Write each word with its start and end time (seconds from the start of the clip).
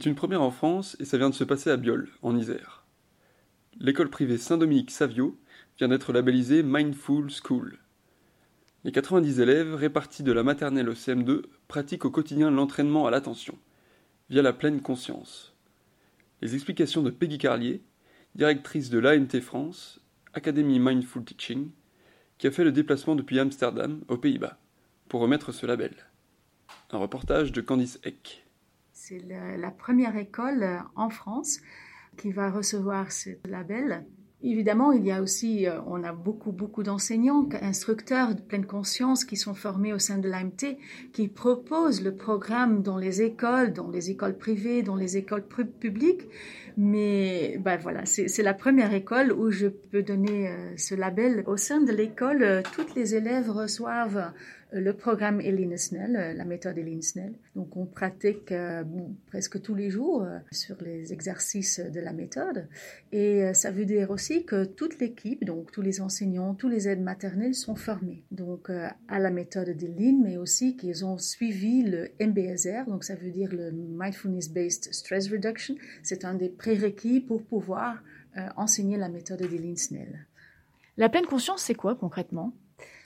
C'est 0.00 0.08
une 0.08 0.14
première 0.14 0.40
en 0.40 0.50
France 0.50 0.96
et 0.98 1.04
ça 1.04 1.18
vient 1.18 1.28
de 1.28 1.34
se 1.34 1.44
passer 1.44 1.68
à 1.68 1.76
Biol, 1.76 2.08
en 2.22 2.34
Isère. 2.34 2.86
L'école 3.78 4.08
privée 4.08 4.38
Saint-Dominique 4.38 4.90
Savio 4.90 5.38
vient 5.76 5.88
d'être 5.88 6.14
labellisée 6.14 6.62
Mindful 6.62 7.28
School. 7.30 7.78
Les 8.84 8.92
90 8.92 9.40
élèves 9.40 9.74
répartis 9.74 10.22
de 10.22 10.32
la 10.32 10.42
maternelle 10.42 10.88
au 10.88 10.94
CM2 10.94 11.42
pratiquent 11.68 12.06
au 12.06 12.10
quotidien 12.10 12.50
l'entraînement 12.50 13.06
à 13.06 13.10
l'attention, 13.10 13.58
via 14.30 14.40
la 14.40 14.54
pleine 14.54 14.80
conscience. 14.80 15.54
Les 16.40 16.54
explications 16.54 17.02
de 17.02 17.10
Peggy 17.10 17.36
Carlier, 17.36 17.82
directrice 18.36 18.88
de 18.88 19.00
l'ANT 19.00 19.38
France, 19.42 20.00
Academy 20.32 20.78
Mindful 20.78 21.24
Teaching, 21.24 21.72
qui 22.38 22.46
a 22.46 22.50
fait 22.50 22.64
le 22.64 22.72
déplacement 22.72 23.16
depuis 23.16 23.38
Amsterdam, 23.38 24.00
aux 24.08 24.16
Pays-Bas, 24.16 24.58
pour 25.10 25.20
remettre 25.20 25.52
ce 25.52 25.66
label. 25.66 25.92
Un 26.90 26.96
reportage 26.96 27.52
de 27.52 27.60
Candice 27.60 28.00
Eck. 28.02 28.46
C'est 29.02 29.22
la 29.56 29.70
première 29.70 30.14
école 30.18 30.62
euh, 30.62 30.76
en 30.94 31.08
France 31.08 31.60
qui 32.18 32.32
va 32.32 32.50
recevoir 32.50 33.12
ce 33.12 33.30
label. 33.48 34.04
Évidemment, 34.42 34.92
il 34.92 35.06
y 35.06 35.10
a 35.10 35.22
aussi, 35.22 35.66
euh, 35.66 35.80
on 35.86 36.04
a 36.04 36.12
beaucoup, 36.12 36.52
beaucoup 36.52 36.82
d'enseignants, 36.82 37.48
instructeurs 37.62 38.34
de 38.34 38.42
pleine 38.42 38.66
conscience 38.66 39.24
qui 39.24 39.38
sont 39.38 39.54
formés 39.54 39.94
au 39.94 39.98
sein 39.98 40.18
de 40.18 40.28
l'AMT, 40.28 40.76
qui 41.14 41.28
proposent 41.28 42.02
le 42.02 42.14
programme 42.14 42.82
dans 42.82 42.98
les 42.98 43.22
écoles, 43.22 43.72
dans 43.72 43.88
les 43.88 44.10
écoles 44.10 44.36
privées, 44.36 44.82
dans 44.82 44.96
les 44.96 45.16
écoles 45.16 45.46
publiques. 45.46 46.28
Mais 46.76 47.58
ben 47.58 47.78
voilà, 47.78 48.04
c'est 48.04 48.42
la 48.42 48.54
première 48.54 48.92
école 48.92 49.32
où 49.32 49.50
je 49.50 49.68
peux 49.68 50.02
donner 50.02 50.48
euh, 50.48 50.76
ce 50.76 50.94
label. 50.94 51.42
Au 51.46 51.56
sein 51.56 51.80
de 51.80 51.92
l'école, 51.92 52.62
toutes 52.74 52.94
les 52.94 53.14
élèves 53.14 53.50
reçoivent 53.50 54.30
le 54.72 54.92
programme 54.92 55.40
Eline 55.40 55.76
Snell, 55.76 56.16
euh, 56.16 56.32
la 56.32 56.44
méthode 56.44 56.78
Eline 56.78 57.02
Snell. 57.02 57.34
Donc 57.56 57.76
on 57.76 57.86
pratique 57.86 58.52
euh, 58.52 58.84
presque 59.26 59.60
tous 59.60 59.74
les 59.74 59.90
jours 59.90 60.22
euh, 60.22 60.38
sur 60.50 60.76
les 60.82 61.12
exercices 61.12 61.80
de 61.80 62.00
la 62.00 62.12
méthode. 62.12 62.68
Et 63.12 63.52
ça 63.54 63.70
veut 63.70 63.84
dire 63.84 64.10
aussi 64.10 64.44
que 64.44 64.64
toute 64.64 64.98
l'équipe, 65.00 65.44
donc 65.44 65.72
tous 65.72 65.82
les 65.82 66.00
enseignants, 66.00 66.54
tous 66.54 66.68
les 66.68 66.88
aides 66.88 67.02
maternelles 67.02 67.54
sont 67.54 67.74
formés 67.74 68.24
donc 68.30 68.70
à 68.70 69.18
la 69.18 69.30
méthode 69.30 69.70
d'Eline, 69.70 70.22
mais 70.22 70.36
aussi 70.36 70.76
qu'ils 70.76 71.04
ont 71.04 71.18
suivi 71.18 71.82
le 71.82 72.10
MBSR, 72.20 72.86
donc 72.86 73.04
ça 73.04 73.14
veut 73.14 73.30
dire 73.30 73.50
le 73.52 73.70
Mindfulness 73.72 74.50
Based 74.50 74.92
Stress 74.92 75.30
Reduction. 75.30 75.74
C'est 76.02 76.24
un 76.24 76.34
des 76.34 76.48
prérequis 76.48 77.20
pour 77.20 77.42
pouvoir 77.42 78.02
enseigner 78.56 78.96
la 78.96 79.08
méthode 79.08 79.40
d'Eline 79.40 79.76
Snell. 79.76 80.26
La 80.96 81.08
pleine 81.08 81.26
conscience, 81.26 81.62
c'est 81.62 81.74
quoi 81.74 81.94
concrètement? 81.94 82.52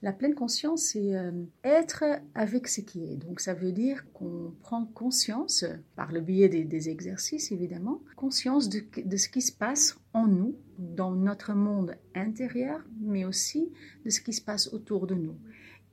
La 0.00 0.12
pleine 0.12 0.34
conscience, 0.34 0.82
c'est 0.82 1.16
euh, 1.16 1.32
être 1.64 2.04
avec 2.34 2.68
ce 2.68 2.80
qui 2.80 3.04
est. 3.04 3.16
Donc 3.16 3.40
ça 3.40 3.54
veut 3.54 3.72
dire 3.72 4.04
qu'on 4.12 4.54
prend 4.62 4.84
conscience, 4.86 5.64
par 5.96 6.12
le 6.12 6.20
biais 6.20 6.48
des, 6.48 6.88
exercices 6.88 7.50
évidemment, 7.50 8.00
conscience 8.16 8.68
de, 8.68 9.16
ce 9.16 9.28
qui 9.28 9.42
se 9.42 9.52
passe 9.52 9.98
en 10.12 10.28
nous, 10.28 10.56
dans 10.78 11.10
notre 11.10 11.52
monde 11.52 11.96
intérieur, 12.14 12.84
mais 13.00 13.24
aussi 13.24 13.72
de 14.04 14.10
ce 14.10 14.20
qui 14.20 14.32
se 14.32 14.42
passe 14.42 14.72
autour 14.72 15.08
de 15.08 15.16
nous. 15.16 15.36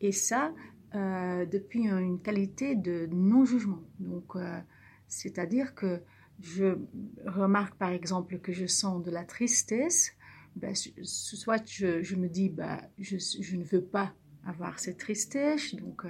Et 0.02 0.12
ça, 0.12 0.54
euh, 0.94 1.46
depuis 1.48 1.88
une 1.88 2.22
qualité 2.22 2.76
de 2.76 3.08
non-jugement. 3.12 3.82
Donc, 4.00 4.36
euh, 4.36 4.60
c'est-à-dire 5.08 5.74
que 5.74 6.02
je 6.42 6.78
remarque 7.26 7.76
par 7.76 7.90
exemple 7.90 8.38
que 8.38 8.52
je 8.52 8.68
sens 8.68 9.02
de 9.02 9.10
la 9.10 9.24
tristesse, 9.24 10.12
ben, 10.56 10.74
soit 11.04 11.70
je, 11.70 12.16
me 12.16 12.28
dis, 12.28 12.50
bah, 12.50 12.82
je, 12.98 13.18
je, 13.18 13.56
ne 13.58 13.64
veux 13.64 13.84
pas 13.84 14.14
avoir 14.46 14.80
cette 14.80 14.98
tristesse, 14.98 15.76
donc 15.76 16.06
euh, 16.06 16.10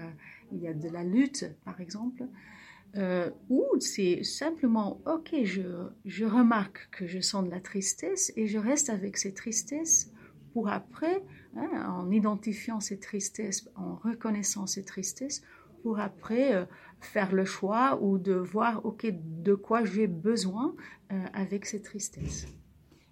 il 0.51 0.59
y 0.59 0.67
a 0.67 0.73
de 0.73 0.89
la 0.89 1.03
lutte, 1.03 1.45
par 1.63 1.81
exemple, 1.81 2.27
euh, 2.95 3.29
ou 3.49 3.65
c'est 3.79 4.23
simplement, 4.23 5.01
ok, 5.05 5.35
je, 5.43 5.87
je 6.05 6.25
remarque 6.25 6.89
que 6.91 7.07
je 7.07 7.19
sens 7.19 7.43
de 7.43 7.49
la 7.49 7.59
tristesse 7.59 8.31
et 8.35 8.47
je 8.47 8.57
reste 8.59 8.89
avec 8.89 9.17
cette 9.17 9.35
tristesse 9.35 10.11
pour 10.53 10.69
après, 10.69 11.23
hein, 11.57 11.89
en 11.89 12.11
identifiant 12.11 12.79
cette 12.79 13.01
tristesse, 13.01 13.69
en 13.75 13.95
reconnaissant 13.95 14.67
cette 14.67 14.85
tristesse, 14.85 15.41
pour 15.81 15.99
après 15.99 16.55
euh, 16.55 16.65
faire 16.99 17.33
le 17.33 17.45
choix 17.45 17.99
ou 18.01 18.17
de 18.17 18.33
voir, 18.33 18.85
ok, 18.85 19.07
de 19.11 19.55
quoi 19.55 19.83
j'ai 19.83 20.07
besoin 20.07 20.75
avec 21.33 21.67
cette 21.67 21.83
tristesse. 21.83 22.47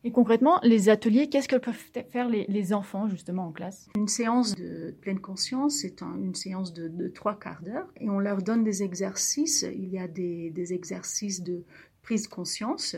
Et 0.05 0.11
concrètement, 0.11 0.59
les 0.63 0.89
ateliers, 0.89 1.29
qu'est-ce 1.29 1.47
que 1.47 1.55
peuvent 1.55 1.81
faire 2.09 2.27
les, 2.27 2.73
enfants 2.73 3.07
justement 3.07 3.47
en 3.47 3.51
classe? 3.51 3.89
Une 3.95 4.09
séance 4.09 4.53
de 4.55 4.93
pleine 5.01 5.19
conscience, 5.19 5.75
c'est 5.75 6.01
une 6.01 6.35
séance 6.35 6.73
de, 6.73 7.07
trois 7.07 7.39
quarts 7.39 7.61
d'heure 7.61 7.87
et 7.99 8.09
on 8.09 8.19
leur 8.19 8.41
donne 8.41 8.63
des 8.63 8.83
exercices. 8.83 9.65
Il 9.73 9.89
y 9.89 9.99
a 9.99 10.07
des, 10.07 10.73
exercices 10.73 11.41
de 11.41 11.63
prise 12.01 12.23
de 12.23 12.27
conscience, 12.27 12.97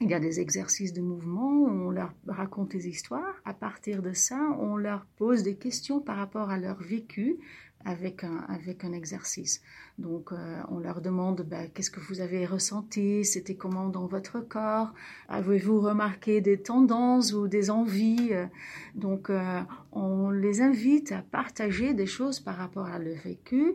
il 0.00 0.10
y 0.10 0.14
a 0.14 0.20
des 0.20 0.40
exercices 0.40 0.92
de 0.92 1.00
mouvement, 1.00 1.50
on 1.50 1.90
leur 1.90 2.12
raconte 2.26 2.70
des 2.70 2.88
histoires. 2.88 3.40
À 3.44 3.54
partir 3.54 4.02
de 4.02 4.12
ça, 4.12 4.40
on 4.58 4.76
leur 4.76 5.06
pose 5.16 5.42
des 5.42 5.56
questions 5.56 6.00
par 6.00 6.16
rapport 6.16 6.50
à 6.50 6.58
leur 6.58 6.82
vécu 6.82 7.38
avec 7.84 8.24
un, 8.24 8.38
avec 8.48 8.84
un 8.84 8.92
exercice. 8.92 9.60
Donc, 9.98 10.32
euh, 10.32 10.60
on 10.68 10.78
leur 10.78 11.00
demande 11.00 11.42
ben, 11.42 11.68
qu'est-ce 11.72 11.90
que 11.90 12.00
vous 12.00 12.20
avez 12.20 12.46
ressenti, 12.46 13.24
c'était 13.24 13.54
comment 13.54 13.88
dans 13.88 14.06
votre 14.06 14.40
corps, 14.40 14.92
avez-vous 15.28 15.80
remarqué 15.80 16.40
des 16.40 16.60
tendances 16.60 17.32
ou 17.32 17.46
des 17.46 17.70
envies? 17.70 18.30
Euh, 18.32 18.46
donc, 18.94 19.30
euh, 19.30 19.60
on 19.92 20.30
les 20.30 20.62
invite 20.62 21.12
à 21.12 21.22
partager 21.22 21.94
des 21.94 22.06
choses 22.06 22.40
par 22.40 22.56
rapport 22.56 22.86
à 22.86 22.98
leur 22.98 23.18
vécu. 23.22 23.74